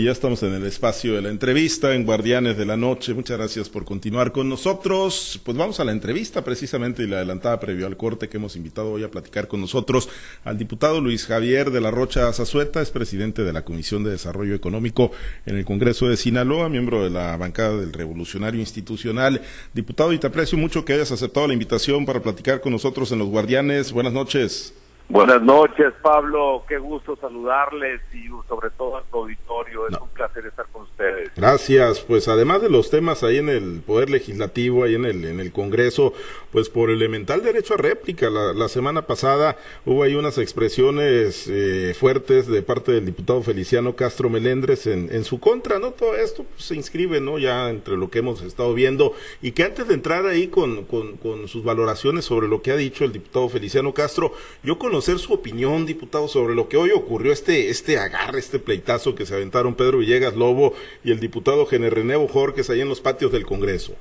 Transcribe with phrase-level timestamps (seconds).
[0.00, 3.14] Ya estamos en el espacio de la entrevista en Guardianes de la Noche.
[3.14, 5.40] Muchas gracias por continuar con nosotros.
[5.42, 8.92] Pues vamos a la entrevista precisamente y la adelantada previo al corte que hemos invitado
[8.92, 10.08] hoy a platicar con nosotros
[10.44, 14.54] al diputado Luis Javier de la Rocha Zazueta, es presidente de la Comisión de Desarrollo
[14.54, 15.10] Económico
[15.46, 19.42] en el Congreso de Sinaloa, miembro de la bancada del Revolucionario Institucional.
[19.74, 23.18] Diputado, y te aprecio mucho que hayas aceptado la invitación para platicar con nosotros en
[23.18, 23.90] los Guardianes.
[23.90, 24.74] Buenas noches.
[25.10, 26.64] Buenas noches, Pablo.
[26.68, 29.88] Qué gusto saludarles y sobre todo al auditorio.
[29.88, 31.30] Es un placer estar con ustedes.
[31.34, 32.00] Gracias.
[32.00, 35.50] Pues además de los temas ahí en el Poder Legislativo, ahí en el, en el
[35.50, 36.12] Congreso,
[36.52, 38.28] pues por elemental derecho a réplica.
[38.28, 44.28] La, semana pasada hubo ahí unas expresiones eh, fuertes de parte del diputado Feliciano Castro
[44.28, 45.92] Melendres en, en su contra, ¿no?
[45.92, 47.38] Todo esto pues, se inscribe, ¿no?
[47.38, 51.16] Ya entre lo que hemos estado viendo y que antes de entrar ahí con, con,
[51.16, 55.20] con sus valoraciones sobre lo que ha dicho el diputado Feliciano Castro, yo conozco conocer
[55.20, 59.36] su opinión, diputado, sobre lo que hoy ocurrió, este, este agarre, este pleitazo que se
[59.36, 60.74] aventaron Pedro Villegas Lobo
[61.04, 63.94] y el diputado Gener René Jorges ahí en los patios del Congreso.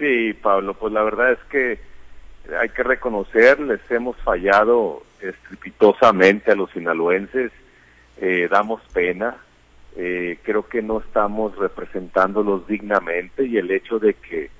[0.00, 1.78] Sí, Pablo, pues la verdad es que
[2.60, 7.52] hay que reconocer, les hemos fallado estrepitosamente a los sinaloenses,
[8.20, 9.36] eh, damos pena,
[9.94, 14.50] eh, creo que no estamos representándolos dignamente y el hecho de que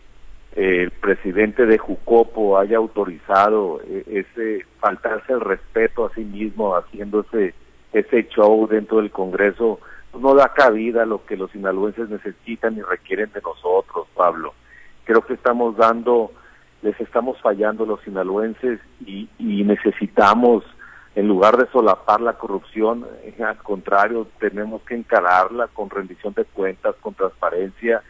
[0.56, 7.26] el presidente de Jucopo haya autorizado eh, ese faltarse el respeto a sí mismo haciendo
[7.92, 12.74] ese, show dentro del Congreso, pues no da cabida a lo que los sinaloenses necesitan
[12.76, 14.54] y requieren de nosotros, Pablo.
[15.04, 16.32] Creo que estamos dando,
[16.80, 20.64] les estamos fallando los sinaloenses y, y necesitamos,
[21.14, 23.06] en lugar de solapar la corrupción,
[23.42, 28.02] al contrario, tenemos que encararla con rendición de cuentas, con transparencia,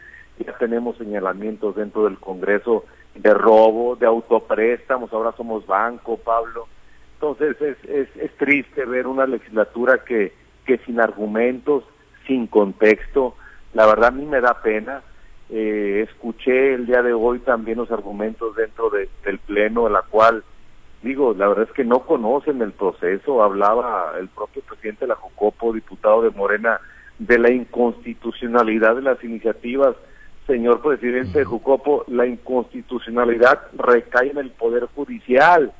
[0.45, 2.85] ya tenemos señalamientos dentro del Congreso
[3.15, 6.67] de robo, de autopréstamos, ahora somos banco, Pablo.
[7.13, 10.33] Entonces es, es, triste ver una legislatura que,
[10.65, 11.83] que sin argumentos,
[12.27, 13.35] sin contexto,
[13.73, 15.01] la verdad a mí me da pena.
[15.49, 20.01] Eh, escuché el día de hoy también los argumentos dentro de, del Pleno, en la
[20.03, 20.43] cual,
[21.01, 23.41] digo, la verdad es que no conocen el proceso.
[23.41, 26.79] Hablaba el propio presidente de la Jocopo, diputado de Morena,
[27.17, 29.95] de la inconstitucionalidad de las iniciativas
[30.47, 35.73] señor presidente de Jucopo, la inconstitucionalidad recae en el Poder Judicial,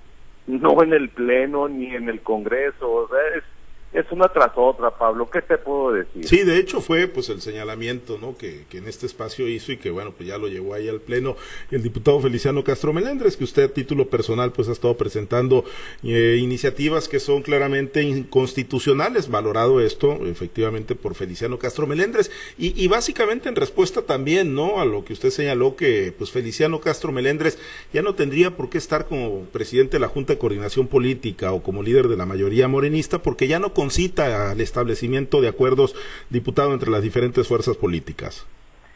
[0.46, 2.92] no en el Pleno ni en el Congreso.
[2.92, 3.44] O sea, es,
[3.94, 5.30] es una tras otra, Pablo.
[5.30, 6.28] ¿Qué te puedo decir?
[6.28, 8.38] Sí, de hecho fue pues el señalamiento ¿no?
[8.38, 11.00] que, que en este espacio hizo y que bueno, pues ya lo llevó ahí al
[11.00, 11.36] Pleno
[11.72, 15.64] el diputado Feliciano Castro Melendres, que usted a título personal pues ha estado presentando
[16.04, 22.88] eh, iniciativas que son claramente inconstitucionales, valorado esto efectivamente por Feliciano Castro Melendres y, y
[22.88, 24.82] básicamente en respuesta también ¿no?
[24.82, 27.58] a lo que usted señaló que pues Feliciano Castro Melendres
[27.94, 31.64] ya no tendría por qué estar como presidente de la Junta de Coordinación Política o
[31.64, 35.96] como líder de la mayoría morenista porque ya no concita al establecimiento de acuerdos,
[36.32, 38.48] diputado, entre las diferentes fuerzas políticas.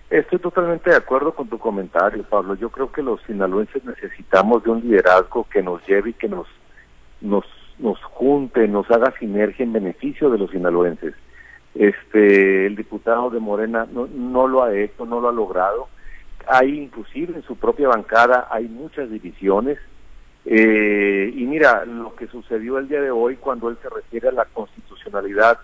[0.10, 2.56] Estoy totalmente de acuerdo con tu comentario, Pablo.
[2.56, 6.48] Yo creo que los sinaloenses necesitamos de un liderazgo que nos lleve y que nos,
[7.22, 7.46] nos,
[7.78, 11.14] nos junte, nos haga sinergia en beneficio de los sinaloenses.
[11.76, 15.90] Este, el diputado de Morena no, no lo ha hecho, no lo ha logrado.
[16.48, 19.78] Hay inclusive en su propia bancada hay muchas divisiones
[20.46, 24.32] eh, y mira, lo que sucedió el día de hoy cuando él se refiere a
[24.32, 25.60] la constitucionalidad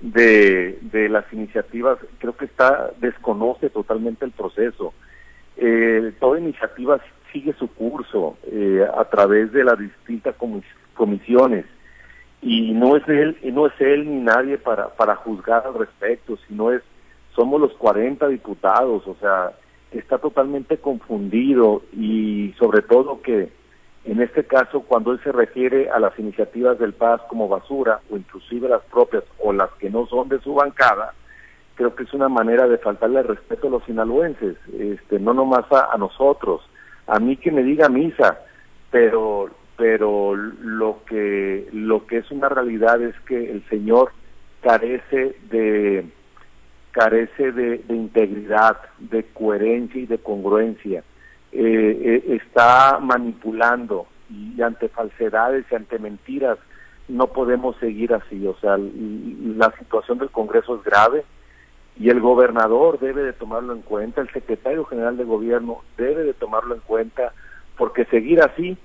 [0.00, 4.92] de, de las iniciativas, creo que está desconoce totalmente el proceso.
[5.56, 7.00] Eh, toda iniciativa
[7.32, 10.34] sigue su curso eh, a través de las distintas
[10.94, 11.64] comisiones
[12.40, 16.70] y no es él no es él ni nadie para para juzgar al respecto, sino
[16.70, 16.82] es
[17.34, 19.52] somos los 40 diputados, o sea,
[19.92, 23.48] está totalmente confundido y sobre todo que
[24.10, 28.16] en este caso, cuando él se refiere a las iniciativas del Paz como basura, o
[28.16, 31.12] inclusive las propias o las que no son de su bancada,
[31.74, 35.94] creo que es una manera de faltarle respeto a los sinaloenses, este, no nomás a,
[35.98, 36.62] nosotros,
[37.06, 38.40] a mí que me diga misa,
[38.90, 44.10] pero pero lo que lo que es una realidad es que el señor
[44.62, 46.06] carece de
[46.92, 51.04] carece de integridad, de coherencia y de congruencia
[51.52, 56.58] eh, eh, está manipulando y ante falsedades y ante mentiras
[57.08, 58.46] no podemos seguir así.
[58.46, 61.24] O sea, la situación del Congreso es grave
[61.98, 66.34] y el gobernador debe de tomarlo en cuenta, el secretario general de gobierno debe de
[66.34, 67.32] tomarlo en cuenta,
[67.76, 68.76] porque seguir así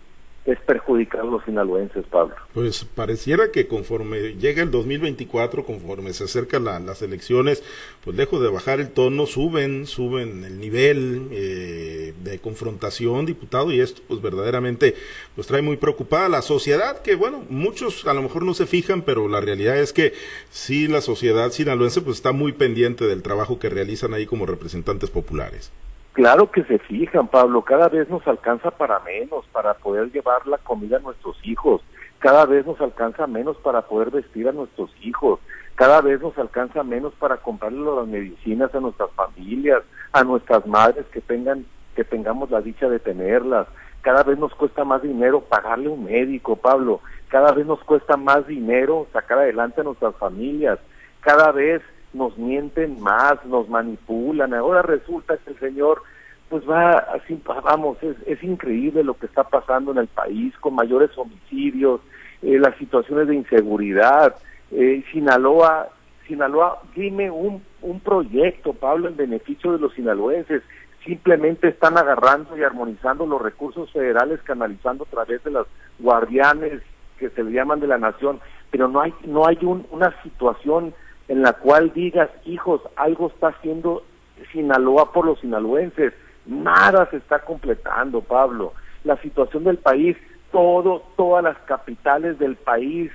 [0.46, 2.36] es perjudicar a los sinaloenses, Pablo.
[2.54, 7.64] Pues pareciera que conforme llega el 2024, conforme se acercan las elecciones,
[8.04, 13.80] pues lejos de bajar el tono, suben, suben el nivel, eh, de confrontación, diputado, y
[13.80, 14.96] esto pues verdaderamente
[15.36, 19.04] pues trae muy preocupada la sociedad, que bueno, muchos a lo mejor no se fijan,
[19.04, 20.14] pero la realidad es que
[20.50, 25.10] sí la sociedad sinaloense pues está muy pendiente del trabajo que realizan ahí como representantes
[25.10, 25.72] populares.
[26.14, 30.60] Claro que se fijan, Pablo, cada vez nos alcanza para menos, para poder llevar la
[30.60, 31.82] comida a nuestros hijos,
[32.20, 35.40] cada vez nos alcanza menos para poder vestir a nuestros hijos,
[35.76, 39.82] cada vez nos alcanza menos para comprarle las medicinas a nuestras familias,
[40.12, 41.66] a nuestras madres que tengan
[41.96, 43.68] que tengamos la dicha de tenerlas.
[44.02, 47.02] Cada vez nos cuesta más dinero pagarle un médico, Pablo.
[47.30, 50.80] Cada vez nos cuesta más dinero sacar adelante a nuestras familias.
[51.22, 51.82] Cada vez
[52.14, 54.54] nos mienten más, nos manipulan.
[54.54, 56.02] Ahora resulta que el Señor
[56.50, 60.76] pues va así, vamos, es, es increíble lo que está pasando en el país con
[60.76, 62.00] mayores homicidios,
[62.44, 64.36] eh, las situaciones de inseguridad.
[64.70, 65.90] Eh, Sinaloa,
[66.28, 70.62] Sinaloa, dime un, un proyecto, Pablo, en beneficio de los sinaloenses.
[71.04, 75.66] Simplemente están agarrando y armonizando los recursos federales, canalizando a través de las
[75.98, 76.82] guardianes
[77.18, 78.40] que se le llaman de la nación,
[78.70, 80.94] pero no hay, no hay un, una situación
[81.28, 84.04] en la cual digas, hijos, algo está haciendo
[84.52, 86.14] Sinaloa por los sinaloenses.
[86.46, 88.74] Nada se está completando, Pablo.
[89.04, 90.18] La situación del país,
[90.52, 93.12] todo, todas las capitales del país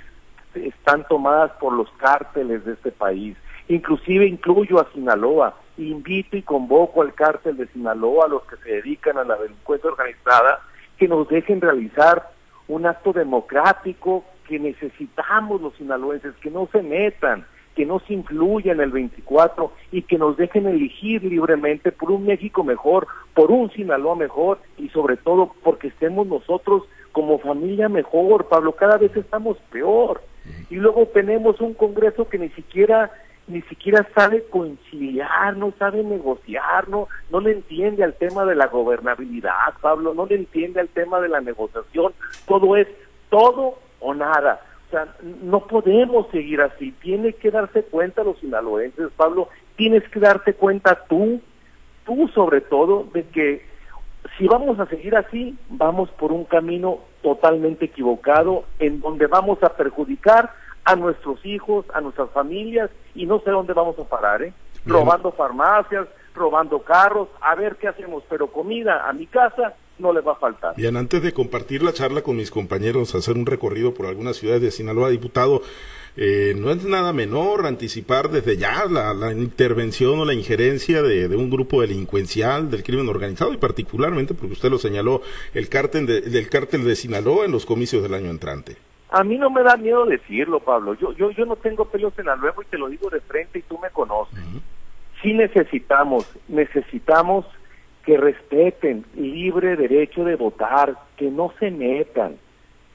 [0.55, 3.37] están tomadas por los cárteles de este país.
[3.69, 5.55] Inclusive incluyo a Sinaloa.
[5.77, 9.91] Invito y convoco al cártel de Sinaloa, a los que se dedican a la delincuencia
[9.91, 10.61] organizada,
[10.97, 12.31] que nos dejen realizar
[12.67, 17.47] un acto democrático que necesitamos los sinaloenses, que no se metan,
[17.79, 22.27] que no se incluya en el 24 y que nos dejen elegir libremente por un
[22.27, 26.83] México mejor, por un Sinaloa mejor y sobre todo porque estemos nosotros
[27.13, 30.23] como familia mejor, Pablo, cada vez estamos peor.
[30.71, 33.13] Y luego tenemos un Congreso que ni siquiera
[33.47, 38.67] ni siquiera sabe conciliar, no sabe negociar, no, no le entiende al tema de la
[38.67, 42.13] gobernabilidad, Pablo, no le entiende al tema de la negociación,
[42.49, 42.89] todo es
[43.31, 44.61] todo o nada.
[44.89, 45.07] O sea,
[45.43, 46.93] no podemos seguir así.
[46.93, 49.49] Tiene que darse cuenta los sinaloenses, Pablo.
[49.77, 51.43] Tienes que darte cuenta tú,
[52.07, 53.67] tú sobre todo, de que
[54.39, 59.77] si vamos a seguir así, vamos por un camino totalmente equivocado en donde vamos a
[59.77, 60.53] perjudicar
[60.85, 64.55] a nuestros hijos, a nuestras familias y no sé dónde vamos a parar, ¿eh?
[64.87, 70.21] Robando farmacias, robando carros, a ver qué hacemos, pero comida a mi casa no le
[70.21, 70.75] va a faltar.
[70.77, 74.63] Bien, antes de compartir la charla con mis compañeros, hacer un recorrido por algunas ciudades
[74.63, 75.63] de Sinaloa, diputado,
[76.17, 81.49] eh, no es nada menor anticipar desde ya la, intervención o la injerencia de, un
[81.49, 85.23] grupo delincuencial del crimen organizado y particularmente, porque usted lo señaló,
[85.55, 88.77] el cártel del cártel de Sinaloa en los comicios del año entrante.
[89.11, 90.95] A mí no me da miedo decirlo, Pablo.
[90.95, 93.61] Yo, yo, yo no tengo pelos en la luego y te lo digo de frente
[93.61, 94.39] y tú me conoces.
[95.23, 97.47] Sí necesitamos, necesitamos
[98.09, 102.39] que respeten libre derecho de votar, que no se metan,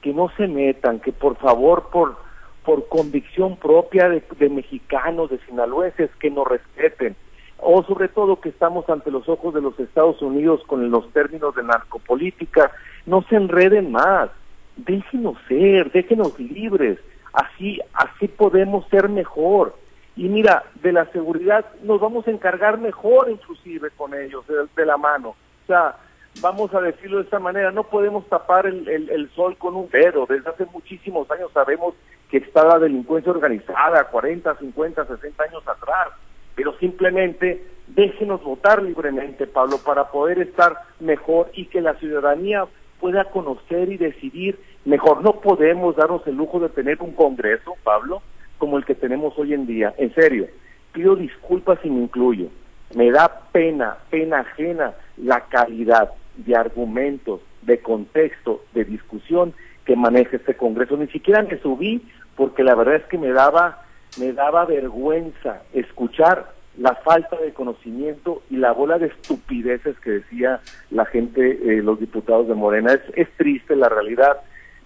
[0.02, 2.16] que no se metan, que por favor, por,
[2.64, 7.14] por convicción propia de, mexicanos, de sinaloenses, que nos respeten.
[7.58, 11.54] O sobre todo que estamos ante los ojos de los Estados Unidos con los términos
[11.54, 12.72] de narcopolítica,
[13.06, 14.30] no se enreden más,
[14.74, 16.98] déjenos ser, déjenos libres,
[17.32, 19.76] así, así podemos ser mejor
[20.16, 24.96] y mira, de la seguridad nos vamos a encargar mejor inclusive con ellos, de, la
[24.96, 25.30] mano.
[25.30, 25.96] O sea,
[26.40, 30.26] vamos a decirlo de esta manera, no podemos tapar el, el, sol con un dedo.
[30.28, 31.94] Desde hace muchísimos años sabemos
[32.30, 36.08] que está la delincuencia organizada, 40, 50, 60 años atrás.
[36.54, 42.66] Pero simplemente déjenos votar libremente, Pablo, para poder estar mejor y que la ciudadanía
[43.00, 45.22] pueda conocer y decidir mejor.
[45.22, 48.22] No podemos darnos el lujo de tener un Congreso, Pablo,
[48.64, 49.92] como el que tenemos hoy en día.
[49.98, 50.46] En serio,
[50.94, 52.48] pido disculpas si me incluyo.
[52.94, 59.52] Me da pena, pena ajena la calidad de argumentos, de contexto, de discusión
[59.84, 60.96] que maneja este Congreso.
[60.96, 63.82] Ni siquiera me subí porque la verdad es que me daba,
[64.18, 70.62] me daba vergüenza escuchar la falta de conocimiento y la bola de estupideces que decía
[70.90, 72.94] la gente, eh, los diputados de Morena.
[72.94, 74.38] Es, es triste la realidad,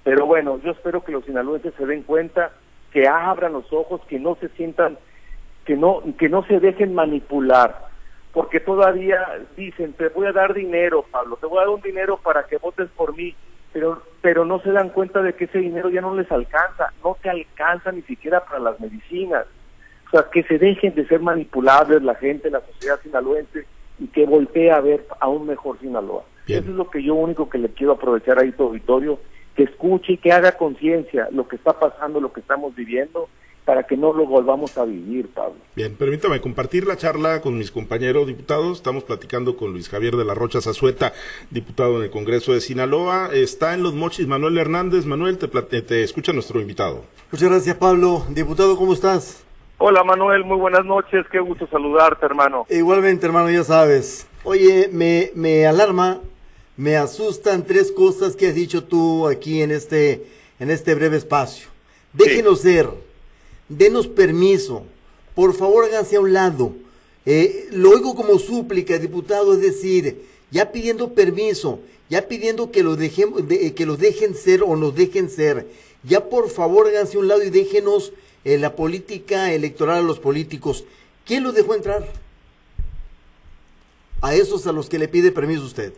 [0.02, 2.50] pero bueno, yo espero que los sinaloenses se den cuenta
[2.92, 4.98] que abran los ojos, que no se sientan,
[5.64, 7.88] que no, que no se dejen manipular,
[8.32, 9.26] porque todavía
[9.56, 12.58] dicen, te voy a dar dinero, Pablo, te voy a dar un dinero para que
[12.58, 13.34] votes por mí,
[13.72, 17.16] pero, pero no se dan cuenta de que ese dinero ya no les alcanza, no
[17.20, 19.46] te alcanza ni siquiera para las medicinas.
[20.06, 23.66] O sea, que se dejen de ser manipulables la gente, la sociedad sinaloense,
[23.98, 26.22] y que voltee a ver a un mejor Sinaloa.
[26.46, 29.18] Eso es lo que yo único que le quiero aprovechar ahí tu auditorio
[29.58, 33.28] que escuche y que haga conciencia lo que está pasando, lo que estamos viviendo,
[33.64, 35.56] para que no lo volvamos a vivir, Pablo.
[35.74, 38.76] Bien, permítame compartir la charla con mis compañeros diputados.
[38.76, 41.12] Estamos platicando con Luis Javier de la Rocha Zazueta,
[41.50, 43.30] diputado en el Congreso de Sinaloa.
[43.32, 45.06] Está en los mochis Manuel Hernández.
[45.06, 45.48] Manuel, te,
[45.82, 47.02] te escucha nuestro invitado.
[47.32, 48.22] Muchas gracias, Pablo.
[48.30, 49.44] Diputado, ¿cómo estás?
[49.78, 50.44] Hola, Manuel.
[50.44, 51.26] Muy buenas noches.
[51.32, 52.64] Qué gusto saludarte, hermano.
[52.70, 54.30] Igualmente, hermano, ya sabes.
[54.44, 56.20] Oye, me, me alarma,
[56.78, 60.24] me asustan tres cosas que has dicho tú aquí en este,
[60.60, 61.66] en este breve espacio.
[62.14, 62.88] Déjenos ser
[63.68, 64.84] denos permiso,
[65.34, 66.72] por favor háganse a un lado.
[67.26, 72.94] Eh, lo oigo como súplica, diputado, es decir, ya pidiendo permiso, ya pidiendo que lo,
[72.96, 75.66] dejen, eh, que lo dejen ser o nos dejen ser.
[76.04, 78.12] Ya por favor háganse a un lado y déjenos
[78.44, 80.84] eh, la política electoral a los políticos.
[81.26, 82.08] ¿Quién lo dejó entrar?
[84.22, 85.92] A esos a los que le pide permiso usted.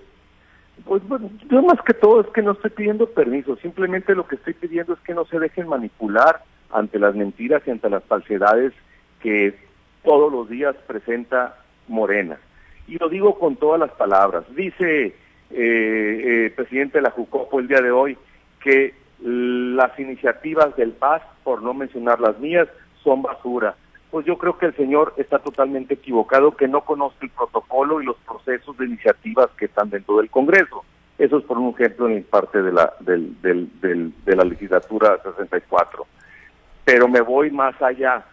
[0.85, 4.37] Pues bueno, yo más que todo es que no estoy pidiendo permiso, simplemente lo que
[4.37, 8.73] estoy pidiendo es que no se dejen manipular ante las mentiras y ante las falsedades
[9.21, 9.55] que
[10.05, 11.57] todos los días presenta
[11.89, 12.39] Morena.
[12.87, 14.45] Y lo digo con todas las palabras.
[14.55, 15.15] Dice eh,
[15.51, 18.17] eh, presidente de la Jucopo el día de hoy
[18.63, 22.69] que las iniciativas del PAS, por no mencionar las mías,
[23.03, 23.75] son basura.
[24.11, 28.07] Pues yo creo que el señor está totalmente equivocado, que no conoce el protocolo y
[28.07, 30.85] los procesos de iniciativas que están dentro del Congreso.
[31.19, 36.07] Eso es por un ejemplo en parte de la, del, de la legislatura 64
[36.91, 38.25] pero me voy más allá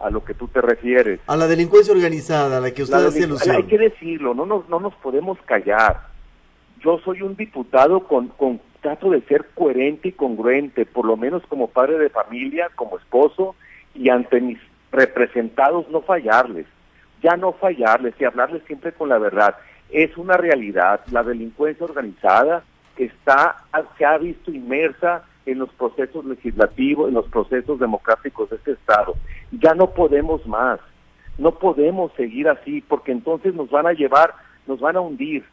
[0.00, 1.20] a lo que tú te refieres.
[1.28, 3.54] A la delincuencia organizada, a la que usted hace alusión.
[3.54, 6.08] Hay que decirlo, no nos, no nos podemos callar.
[6.82, 11.42] Yo soy un diputado con, con trato de ser coherente y congruente, por lo menos
[11.46, 13.54] como padre de familia, como esposo,
[13.94, 14.58] y ante mis
[14.92, 16.66] representados no fallarles,
[17.22, 19.56] ya no fallarles y hablarles siempre con la verdad.
[19.90, 22.62] Es una realidad, la delincuencia organizada
[22.96, 23.56] está,
[23.98, 29.14] se ha visto inmersa en los procesos legislativos, en los procesos democráticos de este Estado.
[29.52, 30.80] Ya no podemos más,
[31.38, 34.34] no podemos seguir así, porque entonces nos van a llevar,
[34.66, 35.44] nos van a hundir,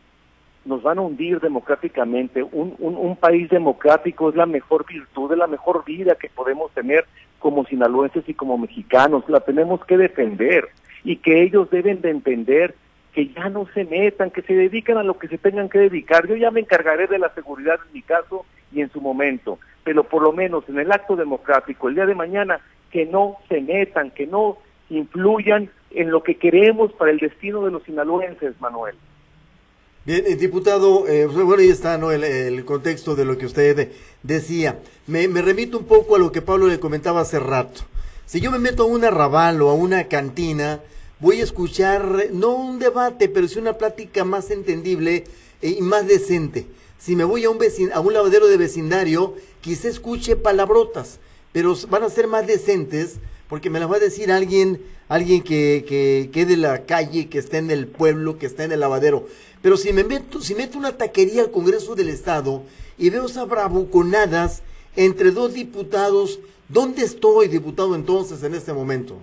[0.65, 2.43] nos van a hundir democráticamente.
[2.43, 7.05] Un, un, país democrático es la mejor virtud, es la mejor vida que podemos tener
[7.39, 9.23] como sinaloenses y como mexicanos.
[9.27, 10.69] La tenemos que defender
[11.03, 12.75] y que ellos deben de entender
[13.13, 16.27] que ya no se metan, que se dediquen a lo que se tengan que dedicar.
[16.27, 20.03] Yo ya me encargaré de la seguridad en mi caso y en su momento, pero
[20.03, 22.59] por lo menos en el acto democrático el día de mañana
[22.91, 24.57] que no se metan, que no
[24.89, 28.95] influyan en lo que queremos para el destino de los sinaloenses, Manuel.
[30.07, 32.13] Bien, eh, diputado, eh, pues, bueno, ahí está ¿no?
[32.13, 33.91] el, contexto de lo que usted
[34.23, 34.79] decía.
[35.05, 37.81] Me, remito un poco a lo que Pablo le comentaba hace rato.
[38.25, 40.79] Si yo me meto a un arrabal o a una cantina,
[41.19, 45.25] voy a escuchar, no un debate, pero sí una plática más entendible
[45.61, 46.67] y más decente.
[46.97, 47.59] Si me voy a un,
[47.91, 51.19] a un lavadero de vecindario, quizá escuche palabrotas,
[51.51, 53.17] pero van a ser más decentes
[53.49, 57.39] porque me las va a decir alguien, alguien que, que, que de la calle, que
[57.39, 59.27] está en el pueblo, que está en el lavadero.
[59.61, 62.63] Pero si me meto, si meto una taquería al Congreso del Estado
[62.97, 64.63] y veo esas bravuconadas
[64.95, 69.17] entre dos diputados, ¿dónde estoy, diputado, entonces, en este momento?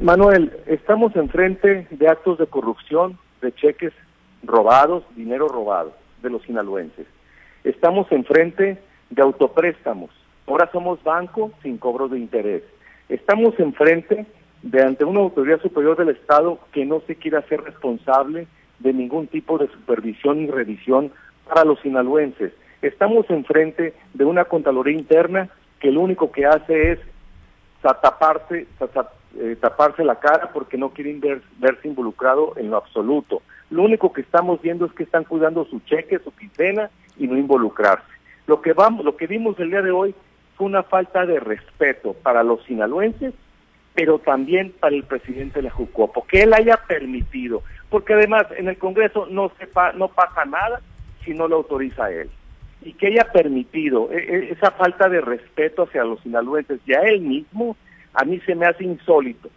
[0.00, 3.92] Manuel, estamos enfrente de actos de corrupción, de cheques
[4.42, 7.06] robados, dinero robado de los sinaloenses.
[7.64, 8.78] Estamos enfrente
[9.10, 10.10] de autopréstamos.
[10.46, 12.62] Ahora somos banco sin cobro de interés.
[13.08, 14.26] Estamos enfrente
[14.62, 18.48] de ante una autoridad superior del Estado que no se quiere hacer responsable
[18.80, 21.12] de ningún tipo de supervisión y revisión
[21.48, 22.52] para los sinaloenses.
[22.82, 25.48] Estamos enfrente de una Contraloría interna
[25.78, 26.98] que lo único que hace es
[27.80, 28.66] taparse,
[29.38, 31.20] eh, taparse la cara porque no quieren
[31.58, 33.42] verse involucrado en lo absoluto.
[33.70, 37.36] Lo único que estamos viendo es que están cuidando su cheque, su quincena y no
[37.36, 38.04] involucrarse.
[38.46, 40.14] Lo que vamos, lo que vimos el día de hoy
[40.56, 43.34] fue una falta de respeto para los sinaloenses,
[43.94, 48.68] pero también para el presidente de la Jucopo, que él haya permitido, porque además en
[48.68, 50.80] el Congreso no sepa, no pasa nada
[51.24, 52.30] si no lo autoriza él
[52.82, 57.00] y que haya permitido e, e, esa falta de respeto hacia los sinaloenses y a
[57.00, 57.76] él mismo,
[58.12, 59.48] a mí se me hace insólito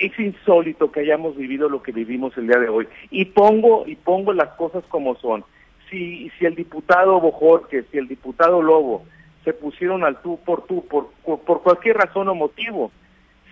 [0.00, 2.88] es insólito que hayamos vivido lo que vivimos el día de hoy.
[3.10, 5.44] Y pongo, y pongo las cosas como son.
[5.90, 9.04] Si, si el diputado Bojorque, si el diputado Lobo
[9.46, 12.90] se pusieron al tú por tú por, por cualquier razón o motivo,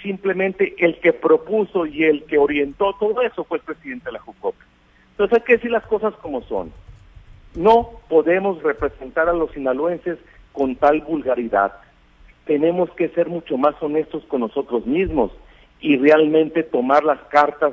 [0.03, 4.19] simplemente el que propuso y el que orientó todo eso fue el presidente de la
[4.19, 4.57] JUCOP.
[5.13, 6.73] Entonces hay que decir las cosas como son.
[7.55, 10.19] No podemos representar a los sinaloenses
[10.51, 11.73] con tal vulgaridad.
[12.45, 15.31] Tenemos que ser mucho más honestos con nosotros mismos
[15.79, 17.73] y realmente tomar las cartas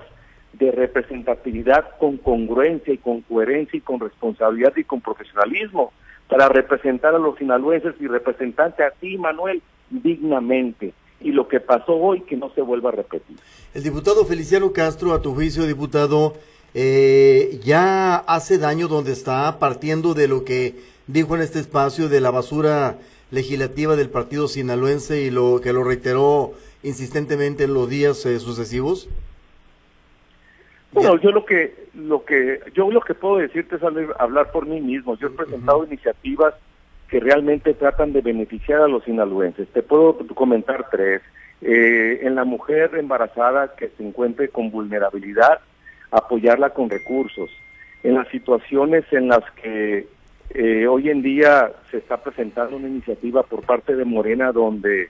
[0.54, 5.92] de representatividad con congruencia y con coherencia y con responsabilidad y con profesionalismo
[6.31, 10.93] para representar a los sinaloenses y representante a ti, Manuel, dignamente.
[11.19, 13.38] y lo que pasó hoy que no se vuelva a repetir.
[13.75, 16.33] El diputado Feliciano Castro, a tu juicio, diputado,
[16.73, 22.21] eh, ya hace daño donde está, partiendo de lo que dijo en este espacio de
[22.21, 22.97] la basura
[23.29, 29.07] legislativa del partido sinaloense y lo que lo reiteró insistentemente en los días eh, sucesivos?
[30.93, 33.81] Bueno, yo lo que lo que yo lo que puedo decirte es
[34.19, 35.17] hablar por mí mismo.
[35.17, 36.53] Yo he presentado iniciativas
[37.07, 39.67] que realmente tratan de beneficiar a los sinaloenses.
[39.69, 41.21] Te puedo comentar tres.
[41.62, 45.60] Eh, en la mujer embarazada que se encuentre con vulnerabilidad,
[46.10, 47.51] apoyarla con recursos.
[48.03, 50.07] En las situaciones en las que
[50.50, 55.10] eh, hoy en día se está presentando una iniciativa por parte de Morena donde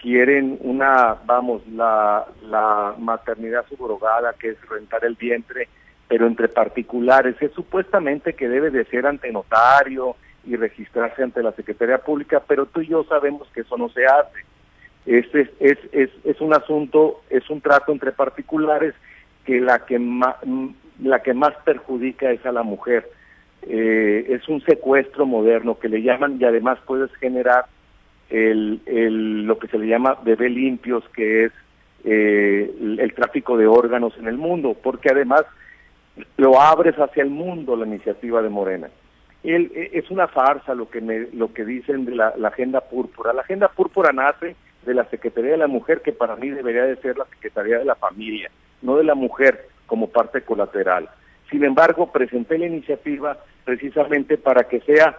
[0.00, 5.68] quieren una, vamos, la, la maternidad subrogada, que es rentar el vientre,
[6.08, 11.52] pero entre particulares, es supuestamente que debe de ser ante notario y registrarse ante la
[11.52, 14.44] Secretaría Pública, pero tú y yo sabemos que eso no se hace.
[15.04, 18.94] Este es, es, es, es un asunto, es un trato entre particulares
[19.44, 20.36] que la que más,
[21.02, 23.10] la que más perjudica es a la mujer.
[23.62, 27.66] Eh, es un secuestro moderno que le llaman y además puedes generar
[28.30, 31.52] el, lo que se le llama bebé limpios, que es
[32.04, 35.44] eh, el, tráfico de órganos en el mundo, porque además
[36.36, 38.88] lo abres hacia el mundo la iniciativa de Morena.
[39.42, 42.80] El, e, es una farsa lo que me, lo que dicen de la, la, agenda
[42.80, 43.32] púrpura.
[43.32, 46.96] La agenda púrpura nace de la Secretaría de la Mujer, que para mí debería de
[46.96, 48.50] ser la Secretaría de la Familia,
[48.82, 51.08] no de la mujer como parte colateral.
[51.50, 55.16] Sin embargo, presenté la iniciativa precisamente para que sea,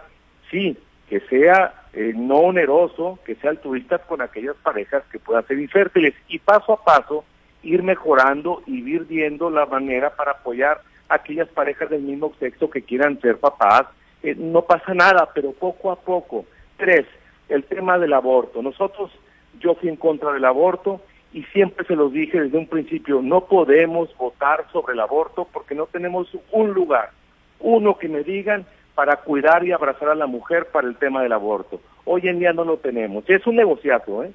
[0.50, 0.76] sí,
[1.08, 6.14] que sea eh, no oneroso, que sea altruista con aquellas parejas que puedan ser infértiles
[6.28, 7.24] y paso a paso
[7.62, 12.70] ir mejorando y ir viendo la manera para apoyar a aquellas parejas del mismo sexo
[12.70, 13.86] que quieran ser papás.
[14.22, 16.44] Eh, no pasa nada, pero poco a poco.
[16.76, 17.06] Tres,
[17.48, 18.62] el tema del aborto.
[18.62, 19.10] Nosotros,
[19.58, 21.00] yo fui en contra del aborto
[21.32, 25.74] y siempre se los dije desde un principio, no podemos votar sobre el aborto porque
[25.74, 27.10] no tenemos un lugar,
[27.60, 31.32] uno que me digan para cuidar y abrazar a la mujer para el tema del
[31.32, 31.80] aborto.
[32.04, 33.24] Hoy en día no lo tenemos.
[33.28, 34.32] Es un negociazo, ¿eh?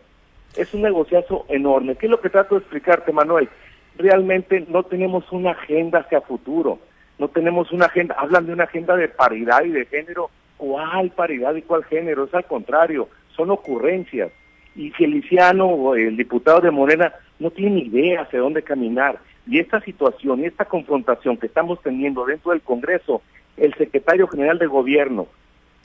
[0.56, 1.96] Es un negociazo enorme.
[1.96, 3.50] ¿Qué es lo que trato de explicarte, Manuel?
[3.98, 6.80] Realmente no tenemos una agenda hacia futuro.
[7.18, 10.30] No tenemos una agenda, hablan de una agenda de paridad y de género.
[10.58, 12.26] ¿Cuál paridad y cuál género?
[12.26, 14.32] Es al contrario, son ocurrencias.
[14.76, 19.20] Y Feliciano, el diputado de Morena, no tiene idea hacia dónde caminar.
[19.48, 23.22] Y esta situación y esta confrontación que estamos teniendo dentro del Congreso
[23.58, 25.28] el secretario general de gobierno,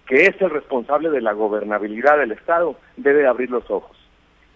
[0.06, 3.96] que es el responsable de la gobernabilidad del Estado, debe abrir los ojos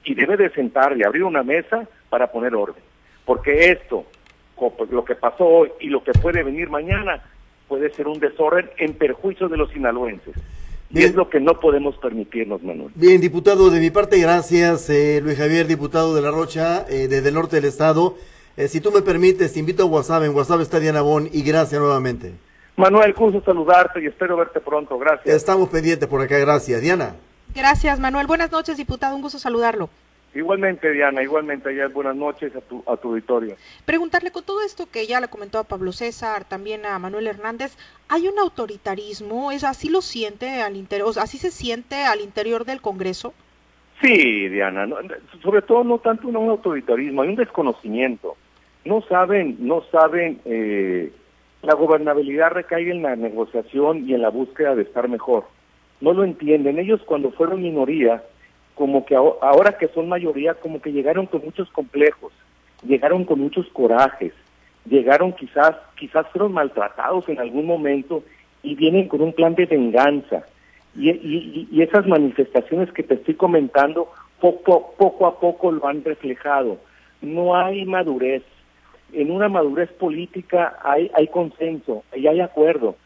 [0.04, 2.82] y debe de sentar y abrir una mesa para poner orden.
[3.24, 4.04] Porque esto,
[4.90, 7.22] lo que pasó hoy y lo que puede venir mañana,
[7.68, 10.34] puede ser un desorden en perjuicio de los sinaloenses.
[10.90, 12.92] Y es lo que no podemos permitirnos, Manuel.
[12.94, 17.30] Bien, diputado, de mi parte, gracias, eh, Luis Javier, diputado de La Rocha, eh, desde
[17.30, 18.16] el norte del estado.
[18.56, 21.42] Eh, si tú me permites, te invito a WhatsApp, en WhatsApp está Diana Bon, y
[21.42, 22.34] gracias nuevamente.
[22.76, 24.98] Manuel, gusto saludarte y espero verte pronto.
[24.98, 25.34] Gracias.
[25.34, 26.38] Estamos pendientes por acá.
[26.38, 26.80] Gracias.
[26.80, 27.14] Diana.
[27.54, 28.26] Gracias, Manuel.
[28.26, 29.14] Buenas noches, diputado.
[29.14, 29.88] Un gusto saludarlo.
[30.34, 33.54] Igualmente, Diana, igualmente allá buenas noches a tu, a tu auditorio.
[33.84, 37.76] Preguntarle con todo esto que ya le comentó a Pablo César, también a Manuel Hernández,
[38.08, 39.52] ¿hay un autoritarismo?
[39.52, 43.32] ¿Es así lo siente al interior, así se siente al interior del Congreso?
[44.02, 44.88] Sí, Diana,
[45.40, 48.36] sobre todo no tanto un autoritarismo, hay un desconocimiento.
[48.84, 51.12] No saben, no saben eh,
[51.64, 55.44] la gobernabilidad recae en la negociación y en la búsqueda de estar mejor.
[56.00, 56.78] No lo entienden.
[56.78, 58.22] Ellos cuando fueron minoría,
[58.74, 62.32] como que ahora que son mayoría, como que llegaron con muchos complejos,
[62.86, 64.32] llegaron con muchos corajes,
[64.84, 68.22] llegaron quizás, quizás fueron maltratados en algún momento
[68.62, 70.44] y vienen con un plan de venganza.
[70.96, 74.08] Y, esas manifestaciones que te estoy comentando,
[74.40, 76.78] poco, poco a poco lo han reflejado.
[77.20, 78.42] No hay madurez,
[79.12, 82.96] en una madurez política hay, hay consenso y hay acuerdo.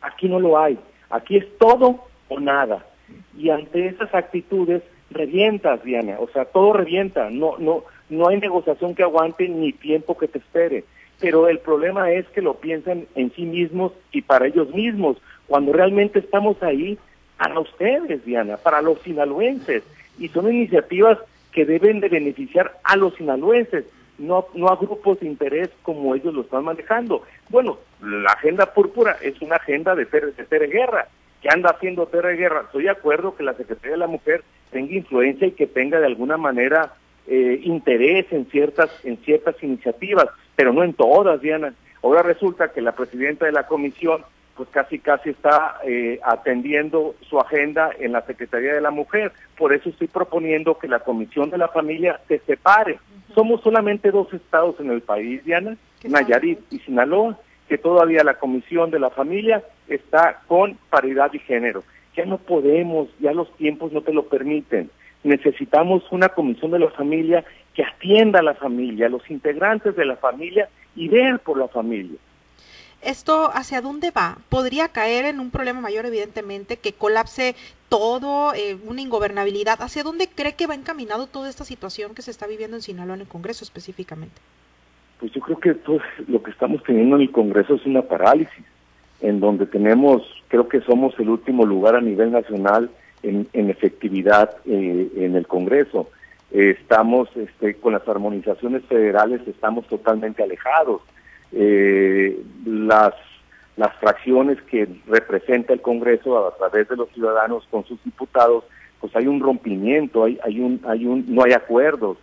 [0.00, 0.78] Aquí no lo hay.
[1.10, 2.84] Aquí es todo o nada.
[3.36, 6.16] Y ante esas actitudes revientas, Diana.
[6.18, 7.30] O sea, todo revienta.
[7.30, 10.84] No, no, no hay negociación que aguante ni tiempo que te espere.
[11.20, 15.72] Pero el problema es que lo piensan en sí mismos y para ellos mismos, cuando
[15.72, 16.98] realmente estamos ahí
[17.38, 19.82] para ustedes, Diana, para los sinaloenses.
[20.18, 21.18] Y son iniciativas
[21.52, 23.84] que deben de beneficiar a los sinaloenses,
[24.18, 27.22] no, no a grupos de interés como ellos lo están manejando.
[27.48, 31.08] Bueno, la agenda púrpura es una agenda de Tere, de Guerra,
[31.42, 32.62] que anda haciendo Tere Guerra.
[32.66, 36.06] Estoy de acuerdo que la Secretaría de la Mujer tenga influencia y que tenga de
[36.06, 36.94] alguna manera
[37.26, 41.74] eh, interés en ciertas, en ciertas iniciativas, pero no en todas, Diana.
[42.02, 44.22] Ahora resulta que la presidenta de la comisión
[44.56, 49.32] pues casi casi está eh, atendiendo su agenda en la Secretaría de la Mujer.
[49.56, 52.98] Por eso estoy proponiendo que la Comisión de la Familia se separe.
[53.34, 57.38] Somos solamente dos estados en el país, Diana, Nayarit y Sinaloa,
[57.68, 61.82] que todavía la Comisión de la Familia está con paridad de género.
[62.16, 64.90] Ya no podemos, ya los tiempos no te lo permiten.
[65.24, 70.04] Necesitamos una Comisión de la Familia que atienda a la familia, a los integrantes de
[70.04, 72.18] la familia y vea por la familia.
[73.04, 74.38] ¿Esto hacia dónde va?
[74.48, 77.54] ¿Podría caer en un problema mayor, evidentemente, que colapse
[77.90, 79.82] todo, eh, una ingobernabilidad?
[79.82, 83.16] ¿Hacia dónde cree que va encaminado toda esta situación que se está viviendo en Sinaloa,
[83.16, 84.40] en el Congreso específicamente?
[85.20, 88.64] Pues yo creo que todo lo que estamos teniendo en el Congreso es una parálisis,
[89.20, 92.90] en donde tenemos, creo que somos el último lugar a nivel nacional
[93.22, 96.10] en, efectividad eh, en el Congreso.
[96.50, 101.02] estamos este, con las armonizaciones federales, estamos totalmente alejados
[101.54, 103.14] eh, las,
[103.76, 108.64] las fracciones que representa el Congreso a, través de los ciudadanos con sus diputados,
[109.00, 112.18] pues hay un rompimiento, hay, hay un, hay un, no hay acuerdos.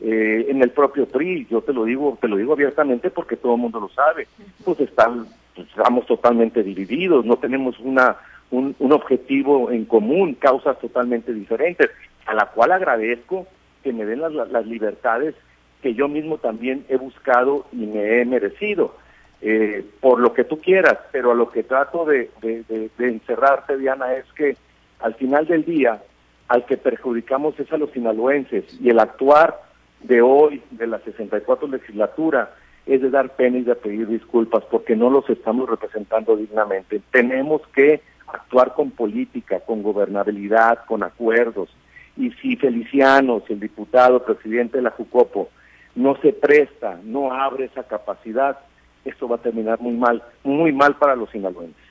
[0.00, 3.54] Eh, en el propio PRI, yo te lo digo, te lo digo abiertamente porque todo
[3.54, 4.28] el mundo lo sabe,
[4.62, 8.16] pues están, pues, estamos totalmente divididos, no tenemos una,
[8.50, 11.90] un, un objetivo en común, causas totalmente diferentes,
[12.26, 13.46] a la cual agradezco
[13.82, 15.34] que me den las, las libertades
[15.82, 18.96] que yo mismo también he buscado y me he merecido,
[19.42, 24.14] eh, por lo que tú quieras, pero a lo que trato de, de, encerrarte, Diana,
[24.14, 24.56] es que
[25.00, 26.02] al final del día,
[26.48, 29.60] al que perjudicamos es a los sinaloenses y el actuar
[30.00, 32.54] de hoy, de la 64 legislatura,
[32.86, 37.02] es de dar pena y de pedir disculpas porque no los estamos representando dignamente.
[37.10, 41.68] Tenemos que actuar con política, con gobernabilidad, con acuerdos.
[42.16, 45.50] Y si Feliciano, si el diputado, presidente de la Jucopo,
[45.96, 48.58] no se presta, no abre esa capacidad,
[49.04, 51.82] esto va a terminar muy mal, muy mal para los sinaloenses.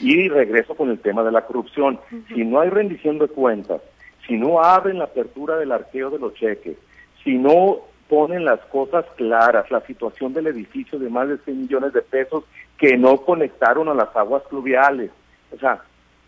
[0.00, 1.98] Y regreso con el tema de la corrupción.
[2.28, 3.80] Si no hay rendición de cuentas,
[4.26, 6.76] si no abren la apertura del arqueo de los cheques,
[7.24, 11.92] si no ponen las cosas claras, la situación del edificio de más de 100 millones
[11.92, 12.44] de pesos
[12.78, 15.10] que no conectaron a las aguas pluviales,
[15.54, 15.82] o sea,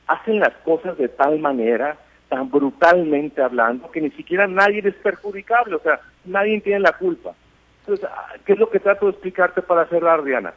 [0.06, 1.96] hacen las cosas de tal manera
[2.30, 7.34] tan brutalmente hablando que ni siquiera nadie es perjudicable, o sea, nadie tiene la culpa.
[7.80, 10.54] Entonces, ah, ¿qué es lo que trato de explicarte para cerrar, Diana?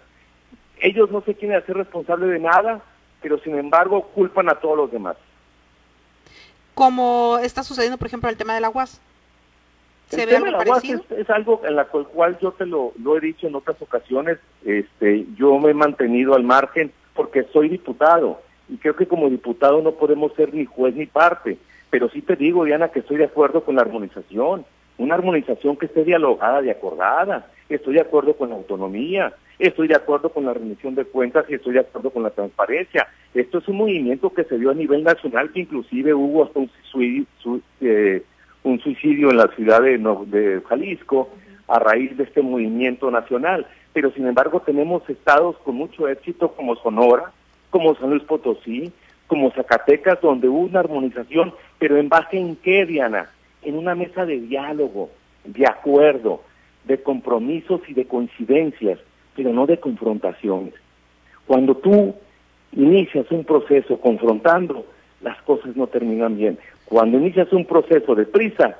[0.79, 2.79] Ellos no se quieren hacer responsable de nada,
[3.21, 5.17] pero sin embargo culpan a todos los demás.
[6.75, 9.01] Como está sucediendo, por ejemplo, el tema del aguas.
[10.09, 13.19] ¿Se el tema del aguas es, algo en la cual yo te lo, lo he
[13.19, 14.37] dicho en otras ocasiones.
[14.63, 18.39] Este, yo me he mantenido al margen porque soy diputado
[18.73, 21.59] y creo que como diputado no podemos ser ni juez ni parte,
[21.91, 24.65] pero sí te digo, Diana, que estoy de acuerdo con la armonización,
[24.97, 29.95] una armonización que esté dialogada y acordada, estoy de acuerdo con la autonomía, estoy de
[29.95, 33.07] acuerdo con la rendición de cuentas y estoy de acuerdo con la transparencia.
[33.35, 36.71] Esto es un movimiento que se dio a nivel nacional, que inclusive hubo hasta un
[36.89, 37.27] suicidio,
[37.79, 38.23] eh,
[38.63, 41.29] un suicidio en la ciudad de, de Jalisco
[41.67, 43.67] a raíz de este movimiento nacional.
[43.93, 47.31] Pero sin embargo tenemos estados con mucho éxito como Sonora,
[47.73, 48.91] como San Luis Potosí,
[49.25, 53.31] como Zacatecas, donde hubo una armonización, pero en base en qué, Diana?
[53.63, 55.09] En una mesa de diálogo,
[55.43, 56.43] de acuerdo,
[56.83, 58.99] de compromisos y de coincidencias,
[59.35, 60.75] pero no de confrontaciones.
[61.47, 62.13] Cuando tú
[62.73, 64.85] inicias un proceso confrontando,
[65.21, 66.59] las cosas no terminan bien.
[66.85, 68.77] Cuando inicias un proceso de prisa,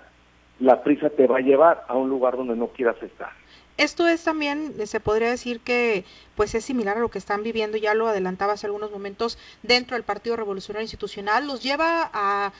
[0.59, 3.31] la prisa te va a llevar a un lugar donde no quieras estar.
[3.77, 6.05] Esto es también, se podría decir que
[6.35, 9.95] pues es similar a lo que están viviendo, ya lo adelantaba hace algunos momentos, dentro
[9.95, 12.51] del Partido Revolucionario Institucional, los lleva a,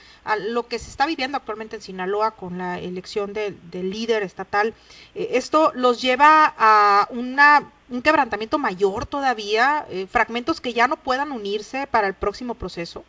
[0.48, 4.74] lo que se está viviendo actualmente en Sinaloa con la elección del líder estatal.
[5.14, 10.96] Eh, esto los lleva a una, un quebrantamiento mayor todavía, eh, fragmentos que ya no
[10.96, 13.04] puedan unirse para el próximo proceso.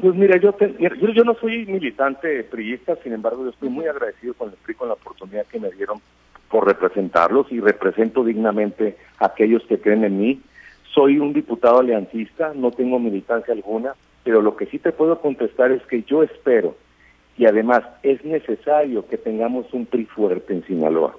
[0.00, 4.34] Pues mira, yo, yo, yo, no soy militante priista, sin embargo, yo estoy muy agradecido
[4.34, 6.00] con el PRI con la oportunidad que me dieron
[6.50, 10.40] por representarlos y represento dignamente a aquellos que creen en mí.
[10.94, 15.70] Soy un diputado aliancista, no tengo militancia alguna, pero lo que sí te puedo contestar
[15.70, 16.74] es que yo espero
[17.36, 21.14] y además es necesario que tengamos un PRI fuerte en Sinaloa.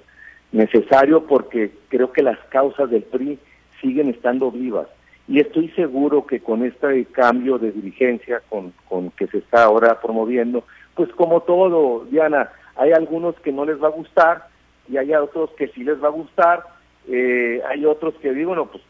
[0.52, 3.38] Necesario porque creo que las causas del PRI
[3.80, 4.88] siguen estando vivas
[5.26, 10.00] y estoy seguro que con este cambio de dirigencia con, con que se está ahora
[10.00, 10.64] promoviendo,
[10.94, 14.48] pues como todo, Diana, hay algunos que no les va a gustar,
[14.90, 16.64] y hay otros que sí les va a gustar,
[17.08, 18.82] eh, hay otros que digo, bueno, pues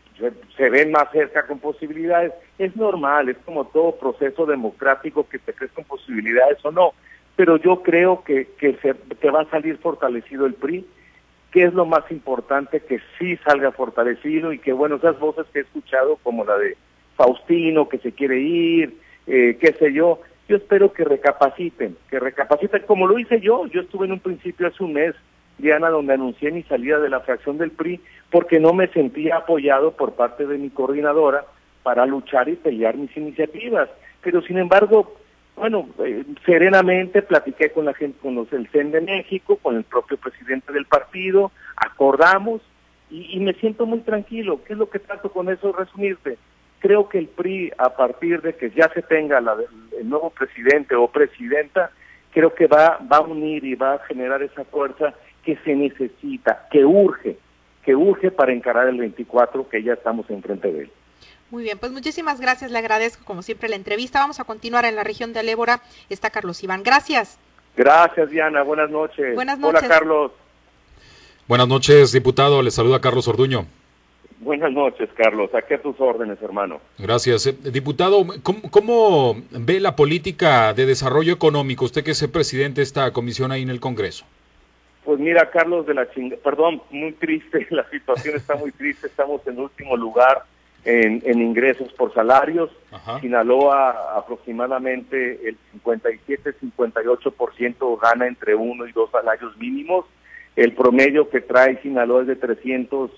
[0.57, 2.33] se, ven más cerca con posibilidades.
[2.59, 6.93] Es normal, es como todo proceso democrático que te crees con posibilidades o no,
[7.37, 10.87] pero yo creo que, que, se, que va a salir fortalecido el PRI,
[11.51, 15.61] que es lo más importante, que sí salga fortalecido y que, bueno, esas voces que
[15.61, 16.77] he escuchado, como la de
[17.17, 20.21] Faustino que se quiere ir, eh, qué sé yo.
[20.49, 23.67] Yo espero que recapaciten, que recapaciten como lo hice yo.
[23.67, 25.15] Yo estuve en un principio hace un mes,
[25.61, 29.93] Diana, donde anuncié mi salida de la fracción del PRI porque no me sentía apoyado
[29.93, 31.45] por parte de mi coordinadora
[31.83, 33.89] para luchar y pelear mis iniciativas.
[34.23, 35.17] Pero sin embargo,
[35.57, 39.85] bueno, eh, serenamente platiqué con la gente, con los del CEN de México, con el
[39.85, 42.63] propio presidente del partido, acordamos
[43.11, 44.63] y, me siento muy tranquilo.
[44.65, 45.73] ¿Qué es lo que trato con eso?
[45.73, 46.39] Resumirte.
[46.79, 51.09] Creo que el PRI, a partir de que ya se tenga el nuevo presidente o
[51.09, 51.91] presidenta,
[52.33, 55.13] creo que va a unir y va a generar esa fuerza
[55.45, 57.39] que se necesita, que urge,
[57.85, 60.91] que urge para encarar el 24 que ya estamos enfrente de él.
[61.51, 64.21] Muy bien, pues muchísimas gracias, le agradezco como siempre la entrevista.
[64.21, 65.81] Vamos a continuar en la región de Alébora.
[66.09, 66.83] Está Carlos Iván.
[66.85, 67.39] Gracias.
[67.77, 68.63] Gracias, Diana.
[68.63, 69.35] Buenas noches.
[69.35, 69.81] Buenas noches.
[69.81, 70.33] Hola, Carlos.
[71.49, 72.63] Buenas noches, diputado.
[72.63, 73.67] Le saluda Carlos Orduño.
[74.41, 75.51] Buenas noches, Carlos.
[75.55, 76.81] Aquí a tus órdenes, hermano.
[76.99, 77.47] Gracias.
[77.47, 81.85] Eh, diputado, ¿cómo, ve la política de desarrollo económico?
[81.85, 84.25] Usted que es el presidente de esta comisión ahí en el Congreso.
[85.05, 86.37] Pues mira, Carlos, de la chinga...
[86.43, 87.67] Perdón, muy triste.
[87.71, 89.07] La situación está muy triste.
[89.07, 90.45] Estamos en último lugar
[90.85, 92.71] en, en ingresos por salarios.
[93.21, 100.07] Sinaloa aproximadamente el 57-58% gana entre uno y dos salarios mínimos.
[100.57, 103.11] El promedio que trae Sinaloa es de 300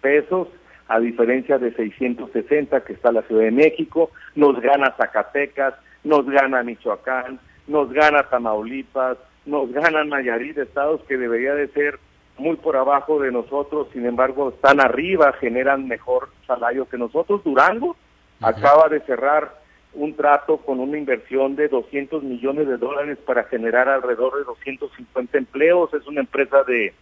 [0.00, 0.48] pesos,
[0.88, 4.10] a diferencia de 660 que está la Ciudad de México.
[4.34, 11.54] Nos gana Zacatecas, nos gana Michoacán, nos gana Tamaulipas, nos gana Nayarit, estados que debería
[11.54, 11.98] de ser
[12.38, 17.42] muy por abajo de nosotros, sin embargo están arriba, generan mejor salario que nosotros.
[17.44, 17.96] Durango
[18.40, 19.54] acaba de cerrar
[19.94, 25.38] un trato con una inversión de 200 millones de dólares para generar alrededor de 250
[25.38, 25.94] empleos.
[25.94, 26.92] Es una empresa de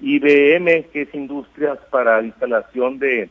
[0.00, 3.30] IBM, que es Industrias para instalación de,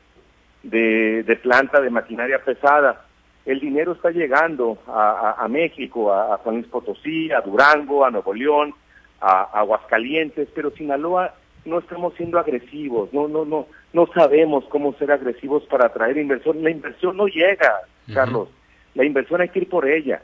[0.63, 3.05] de, planta de maquinaria pesada.
[3.45, 8.33] El dinero está llegando a, México, a, a, San Luis Potosí, a Durango, a Nuevo
[8.33, 8.73] León,
[9.19, 11.33] a, Aguascalientes, pero Sinaloa
[11.65, 16.63] no estamos siendo agresivos, no, no, no, no sabemos cómo ser agresivos para atraer inversión.
[16.63, 17.81] La inversión no llega,
[18.13, 18.49] Carlos.
[18.95, 20.21] La inversión hay que ir por ella.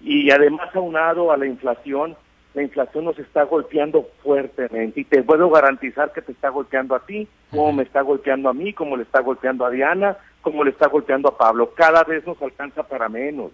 [0.00, 2.16] Y además aunado a la inflación,
[2.54, 7.06] la inflación nos está golpeando fuertemente y te puedo garantizar que te está golpeando a
[7.06, 10.70] ti, como me está golpeando a mí, como le está golpeando a Diana, como le
[10.70, 11.72] está golpeando a Pablo.
[11.74, 13.52] Cada vez nos alcanza para menos.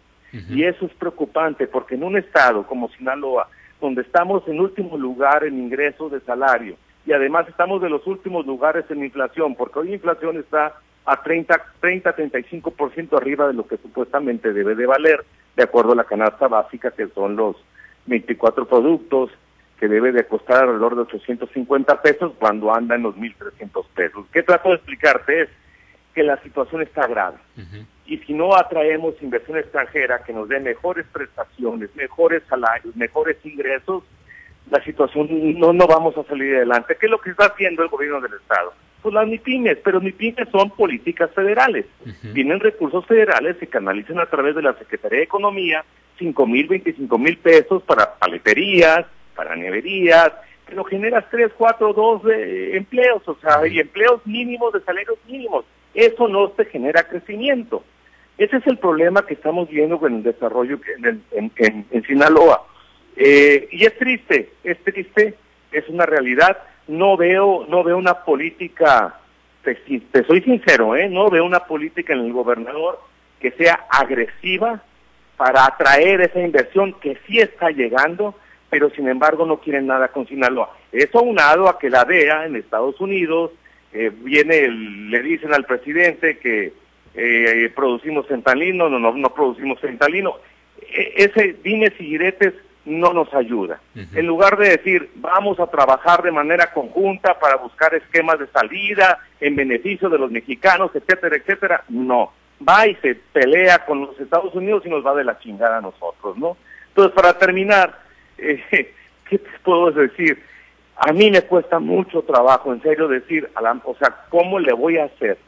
[0.51, 3.49] Y eso es preocupante porque en un estado como Sinaloa,
[3.81, 8.45] donde estamos en último lugar en ingresos de salario, y además estamos de los últimos
[8.45, 10.75] lugares en inflación, porque hoy la inflación está
[11.07, 15.25] a 30, 30, 35% arriba de lo que supuestamente debe de valer,
[15.57, 17.57] de acuerdo a la canasta básica, que son los
[18.05, 19.31] 24 productos,
[19.81, 24.27] que debe de costar alrededor de 850 pesos cuando anda en los 1.300 pesos.
[24.33, 25.43] ¿Qué trato de explicarte?
[25.43, 25.49] Es
[26.19, 27.37] que la situación está grave.
[28.05, 34.03] Y si no atraemos inversión extranjera que nos dé mejores prestaciones, mejores salarios, mejores ingresos,
[34.69, 35.29] la situación
[35.61, 36.97] no, no vamos a salir adelante.
[36.99, 38.73] ¿Qué es lo que está haciendo el gobierno del Estado?
[39.01, 41.87] Pues las MIPIMES, pero MIPIMES son políticas federales.
[42.35, 45.85] Tienen recursos federales que canalizan a través de la Secretaría de Economía
[46.19, 50.33] 5 mil, 25 mil pesos para paleterías, para neverías,
[50.67, 52.23] pero generas 3, 4, 2
[52.73, 55.65] empleos, o sea, y empleos mínimos de salarios mínimos.
[55.99, 57.83] Eso no te genera crecimiento.
[58.39, 60.79] Ese es el problema que estamos viendo con el desarrollo
[61.33, 62.65] en, Sinaloa.
[63.17, 65.35] Eh, y es triste, es triste,
[65.73, 66.57] es una realidad.
[66.87, 69.19] No veo, no veo una política,
[69.65, 69.77] te,
[70.25, 71.09] soy sincero, ¿eh?
[71.09, 73.01] no veo una política en el gobernador
[73.41, 74.81] que sea agresiva
[75.37, 78.37] para atraer esa inversión que sí está llegando,
[78.71, 80.77] pero sin embargo no quieren nada con Sinaloa.
[80.93, 83.51] Eso aunado a que la DEA en Estados Unidos
[83.93, 86.73] eh, viene, le dicen al presidente que
[87.15, 90.37] eh, producimos centalino, no, no, no producimos centalino.
[90.81, 92.55] E, ese dime y diretes
[92.89, 93.81] no nos ayuda.
[94.15, 99.19] En lugar de decir, vamos a trabajar de manera conjunta para buscar esquemas de salida
[99.41, 102.33] en beneficio de los mexicanos, etcétera, etcétera, no.
[102.67, 105.83] Va y se pelea con los Estados Unidos y nos va de la chingada a
[105.83, 106.57] nosotros, ¿no?
[106.89, 108.01] Entonces, para terminar,
[108.39, 108.95] eh,
[109.29, 110.43] ¿qué te puedo decir?
[110.99, 114.73] A mí me cuesta mucho trabajo, en serio, decir, a la, o sea, ¿cómo le
[114.73, 115.39] voy a hacer?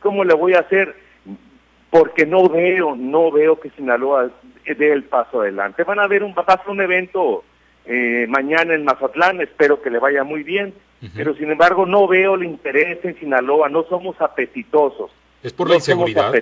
[0.00, 0.94] ¿Cómo le voy a hacer?
[1.90, 4.30] porque no veo, no veo que Sinaloa
[4.66, 5.84] dé el paso adelante.
[5.84, 7.44] Van a ver un, va a un evento
[7.86, 10.74] eh, mañana en Mazatlán, espero que le vaya muy bien,
[11.14, 15.10] pero sin embargo no veo el interés en Sinaloa, no somos apetitosos.
[15.42, 16.32] Es por la inseguridad.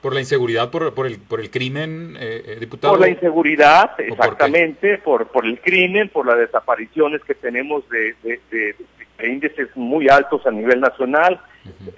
[0.00, 2.94] Por la inseguridad, por, por, el, por el crimen, eh, eh, diputado.
[2.94, 8.40] Por la inseguridad, exactamente, por, por, el crimen, por las desapariciones que tenemos de, de,
[8.50, 11.40] de índices muy altos a nivel nacional,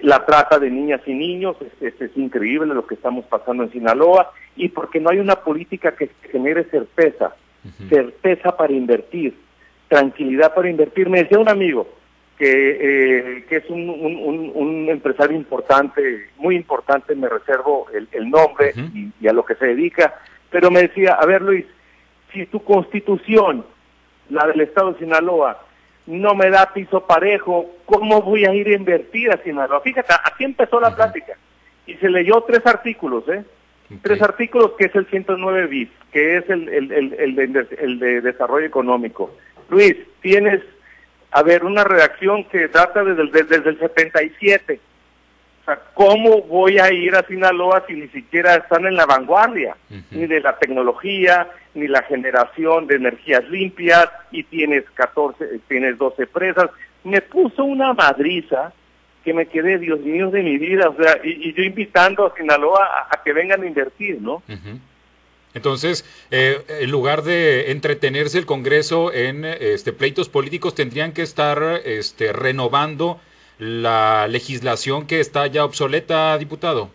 [0.01, 4.31] la trata de niñas y niños, es, es, increíble lo que estamos pasando en Sinaloa,
[4.55, 7.35] y porque no hay una política que genere certeza,
[7.87, 9.37] certeza para invertir,
[9.87, 11.09] tranquilidad para invertir.
[11.09, 11.87] Me decía un amigo
[12.43, 18.29] que, eh, que es un, un, un, empresario importante, muy importante, me reservo el, el
[18.29, 20.15] nombre y, y a lo que se dedica,
[20.49, 21.65] pero me decía, a ver Luis,
[22.33, 23.65] si tu constitución,
[24.29, 25.63] la del Estado de Sinaloa,
[26.05, 29.79] no me da piso parejo, ¿cómo voy a ir a invertir a Sinaloa?
[29.79, 31.37] Fíjate, así empezó la plática.
[31.87, 33.45] Y se leyó tres artículos, ¿eh?
[34.01, 37.99] Tres artículos que es el 109 bis, que es el, el, el, el, de, el
[37.99, 39.33] de desarrollo económico.
[39.69, 40.61] Luis, tienes,
[41.33, 44.79] a ver, una redacción que data desde, desde, desde el 77
[45.63, 49.77] o sea, ¿cómo voy a ir a Sinaloa si ni siquiera están en la vanguardia?
[50.11, 56.27] Ni de la tecnología, ni la generación de energías limpias, y tienes 14, tienes 12
[56.27, 56.69] presas.
[57.05, 58.73] Me puso una madriza
[59.23, 63.07] que me quedé, Dios mío, de mi vida, o sea, y, yo invitando a Sinaloa
[63.09, 64.43] a, que vengan a invertir, ¿no?
[65.53, 71.81] Entonces, eh, en lugar de entretenerse el Congreso en este, pleitos políticos, tendrían que estar
[71.85, 73.19] este, renovando
[73.59, 76.89] la legislación que está ya obsoleta, diputado?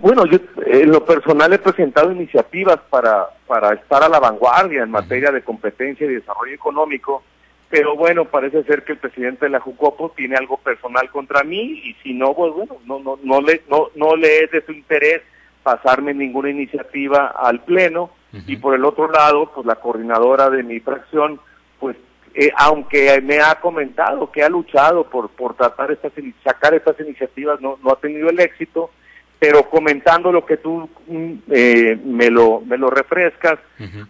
[0.00, 4.90] bueno, yo en lo personal he presentado iniciativas para, para estar a la vanguardia en
[4.90, 7.22] materia de competencia y desarrollo económico,
[7.70, 11.82] pero bueno, parece ser que el presidente de la Jucopo tiene algo personal contra mí
[11.84, 14.72] y si no, pues bueno, no, no, no, le, no, no le es de su
[14.72, 15.22] interés
[15.64, 18.10] pasarme ninguna iniciativa al Pleno
[18.46, 21.40] y por el otro lado, pues la coordinadora de mi fracción,
[21.78, 21.96] pues
[22.34, 27.60] eh, aunque me ha comentado que ha luchado por, por tratar estas, sacar estas iniciativas,
[27.60, 28.90] no, no ha tenido el éxito,
[29.38, 33.58] pero comentando lo que tú mm, eh, me, lo, me lo refrescas,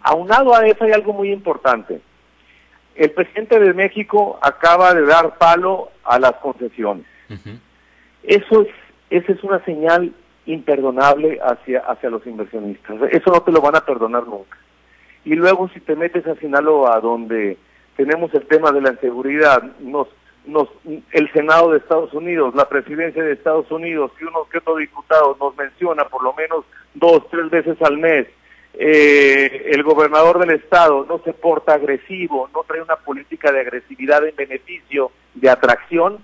[0.01, 2.01] aunado a eso hay algo muy importante.
[2.95, 7.05] El presidente de México acaba de dar palo a las concesiones.
[8.23, 8.67] Eso es,
[9.11, 10.13] esa es una señal
[10.45, 13.01] imperdonable hacia, hacia los inversionistas.
[13.11, 14.57] Eso no te lo van a perdonar nunca.
[15.23, 17.57] Y luego si te metes a Sinaloa, donde
[17.95, 20.07] tenemos el tema de la inseguridad, nos,
[20.45, 20.69] nos,
[21.11, 25.35] el Senado de Estados Unidos, la presidencia de Estados Unidos y uno que otro diputado
[25.39, 28.27] nos menciona por lo menos dos, tres veces al mes,
[28.77, 34.27] eh, el gobernador del estado no se porta agresivo, no trae una política de agresividad
[34.27, 36.19] en beneficio de atracción,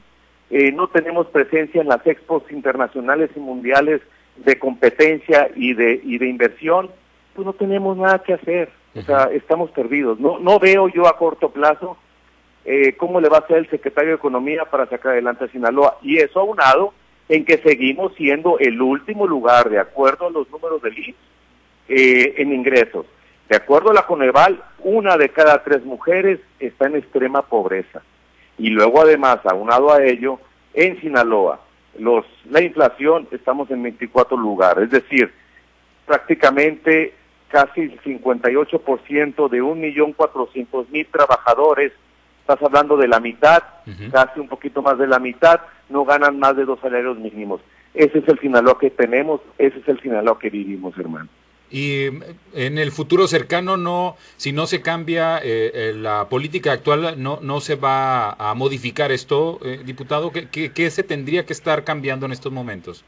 [0.52, 4.02] eh, no tenemos presencia en las expos internacionales y mundiales
[4.36, 6.90] de competencia y de, y de inversión,
[7.34, 8.70] pues no tenemos nada que hacer.
[8.94, 10.20] O sea, estamos perdidos.
[10.20, 11.98] No, no veo yo a corto plazo
[12.66, 15.98] eh, cómo le va a hacer el secretario de Economía para sacar adelante a Sinaloa.
[16.02, 16.94] Y eso aunado
[17.30, 21.16] en que seguimos siendo el último lugar, de acuerdo a los números del INS,
[21.88, 23.06] eh, en ingresos.
[23.48, 28.02] De acuerdo a la Coneval, una de cada tres mujeres está en extrema pobreza.
[28.62, 30.40] Y luego además, aunado a ello,
[30.76, 31.62] en Sinaloa,
[31.98, 35.34] los, la inflación estamos en 24 lugares, es decir,
[36.06, 37.16] prácticamente
[37.48, 41.92] casi el 58% de 1.400.000 trabajadores,
[42.42, 43.64] estás hablando de la mitad,
[44.12, 47.62] casi un poquito más de la mitad, no ganan más de dos salarios mínimos.
[47.96, 51.30] Ese es el Sinaloa que tenemos, ese es el Sinaloa que vivimos, hermano.
[51.72, 52.08] Y
[52.54, 57.40] en el futuro cercano, no, si no se cambia eh, eh, la política actual, no,
[57.42, 60.32] no se va a modificar esto, eh, diputado.
[60.32, 63.06] ¿Qué, ¿Qué, se tendría que estar cambiando en estos momentos?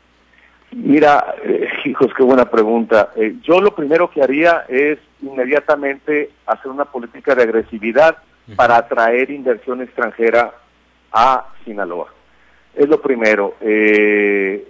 [0.75, 3.11] Mira, eh, hijos, qué buena pregunta.
[3.15, 8.17] Eh, yo lo primero que haría es inmediatamente hacer una política de agresividad
[8.57, 10.53] para atraer inversión extranjera
[11.11, 12.07] a Sinaloa.
[12.75, 13.55] Es lo primero.
[13.61, 14.67] Eh,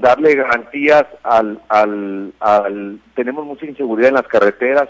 [0.00, 2.98] darle garantías al, al, al...
[3.14, 4.88] Tenemos mucha inseguridad en las carreteras,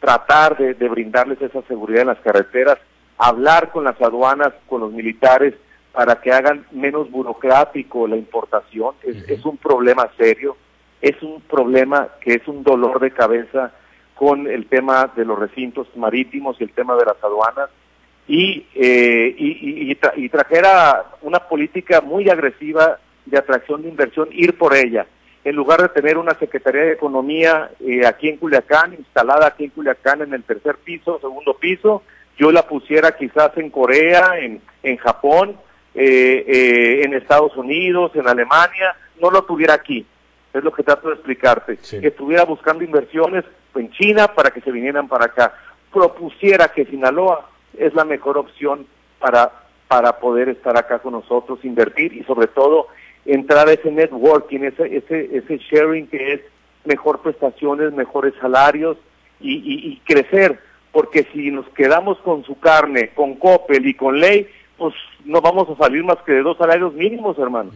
[0.00, 2.78] tratar de, de brindarles esa seguridad en las carreteras,
[3.18, 5.54] hablar con las aduanas, con los militares,
[5.92, 8.94] para que hagan menos burocrático la importación.
[9.02, 10.56] Es, es, un problema serio,
[11.00, 13.72] es un problema que es un dolor de cabeza
[14.14, 17.68] con el tema de los recintos marítimos y el tema de las aduanas.
[18.28, 24.56] Y, eh, y, y, y trajera una política muy agresiva de atracción de inversión, ir
[24.56, 25.06] por ella.
[25.44, 29.70] En lugar de tener una Secretaría de Economía eh, aquí en Culiacán, instalada aquí en
[29.70, 32.02] Culiacán en el tercer piso, segundo piso,
[32.38, 35.56] yo la pusiera quizás en Corea, en, en Japón,
[35.94, 40.06] eh, eh, en Estados Unidos, en Alemania, no lo tuviera aquí.
[40.54, 41.78] Es lo que trato de explicarte.
[41.78, 45.54] Que estuviera buscando inversiones en China para que se vinieran para acá.
[45.92, 48.86] Propusiera que Sinaloa es la mejor opción
[49.18, 49.50] para,
[49.88, 52.88] para poder estar acá con nosotros, invertir y sobre todo
[53.24, 56.40] entrar a ese networking, ese, ese, ese sharing que es
[56.84, 58.96] mejor prestaciones, mejores salarios
[59.40, 60.58] y, y, y crecer.
[60.90, 64.46] Porque si nos quedamos con su carne, con Coppel y con Ley,
[64.76, 64.94] pues
[65.24, 67.70] no vamos a salir más que de dos salarios mínimos, hermano.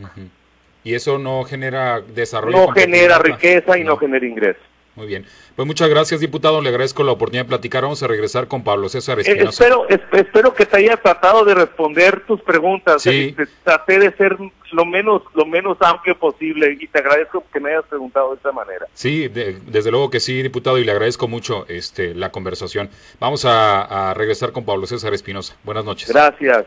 [0.85, 2.57] Y eso no genera desarrollo.
[2.57, 4.63] No genera riqueza y no, genera ingresos.
[4.97, 5.27] Muy bien.
[5.55, 6.61] Pues muchas gracias, diputado.
[6.63, 7.83] Le agradezco la oportunidad de platicar.
[7.83, 9.63] Vamos a regresar con Pablo César Eh, Espinosa.
[9.65, 13.03] espero, es- espero que te haya tratado de responder tus preguntas.
[13.03, 13.35] Sí.
[13.39, 14.37] Eh, Traté de ser
[14.73, 18.53] lo menos, lo menos amplio posible y te agradezco que me hayas preguntado de esta
[18.53, 18.87] manera.
[18.95, 22.89] Sí, de- desde luego que sí, diputado, y le agradezco mucho este, la conversación.
[23.21, 25.57] Vamos a, a regresar con Pablo César Espinosa.
[25.63, 26.09] Buenas noches.
[26.09, 26.65] Gracias.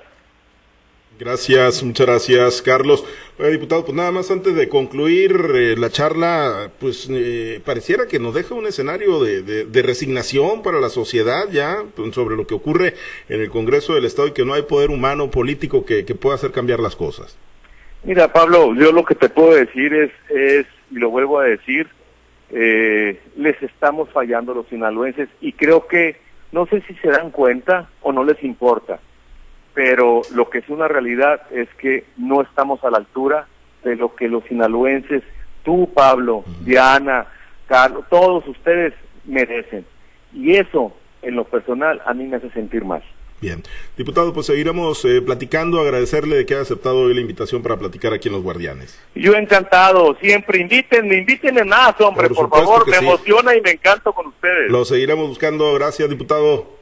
[1.20, 3.04] Gracias, muchas gracias, Carlos.
[3.38, 8.20] Oye, diputado, pues nada más antes de concluir eh, la charla, pues eh, pareciera que
[8.20, 12.94] nos deja un escenario de, resignación para la sociedad ya pues, sobre lo que ocurre
[13.28, 16.36] en el Congreso del Estado y que no hay poder humano político que, que pueda
[16.36, 17.38] hacer cambiar las cosas.
[18.04, 21.88] Mira, Pablo, yo lo que te puedo decir es, es y lo vuelvo a decir,
[22.52, 26.16] eh, les estamos fallando los sinaloenses y creo que
[26.52, 29.00] no sé si se dan cuenta o no les importa,
[29.80, 33.48] pero lo que es una realidad es que no estamos a la altura
[33.82, 35.24] de lo que los sinaloenses,
[35.64, 37.28] tú, Pablo, Diana,
[37.66, 39.86] Carlos, todos ustedes merecen.
[40.34, 43.02] Y eso, en lo personal, a mí me hace sentir mal.
[43.40, 43.64] Bien,
[43.96, 48.12] diputado, pues seguiremos eh, platicando, agradecerle de que haya aceptado hoy la invitación para platicar
[48.12, 49.02] aquí en Los Guardianes.
[49.16, 53.06] Yo encantado, siempre invítenme, invítenme más, hombre, Por por, favor, me sí.
[53.06, 54.70] emociona y me encanto con ustedes.
[54.70, 56.79] Lo seguiremos buscando, gracias, diputado.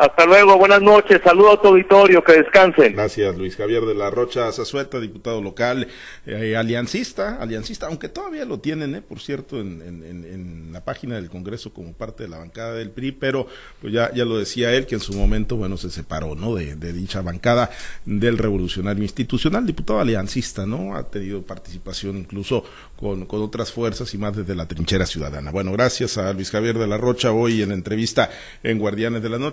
[0.00, 2.94] Hasta luego, buenas noches, saludo a tu auditorio, que descansen.
[2.94, 5.88] Gracias, Luis Javier de la Rocha Zazueta, diputado local,
[6.24, 11.74] eh, aliancista, aliancista, aunque todavía lo tienen, eh, por cierto, en, la página del Congreso
[11.74, 13.46] como parte de la bancada del PRI, pero
[13.82, 16.54] pues ya, ya lo decía él, que en su momento, bueno, se separó, ¿no?
[16.54, 17.68] De, de dicha bancada
[18.06, 20.96] del Revolucionario Institucional, diputado aliancista, ¿no?
[20.96, 22.64] Ha tenido participación incluso
[22.96, 25.50] con, con otras fuerzas y más desde la trinchera ciudadana.
[25.50, 28.30] Bueno, gracias a Luis Javier de la Rocha hoy en entrevista
[28.62, 29.50] en Guardianes de la Noche.